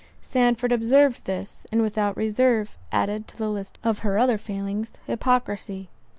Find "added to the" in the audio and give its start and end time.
2.91-3.51